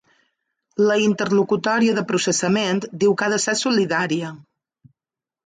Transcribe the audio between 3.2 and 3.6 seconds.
que ha de ser